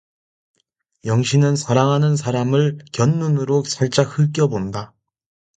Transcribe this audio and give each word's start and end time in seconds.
영신은 1.05 1.55
사랑하는 1.55 2.15
사람을 2.15 2.79
곁눈으로 2.91 3.63
살짝 3.65 4.17
흘겨본다. 4.17 4.95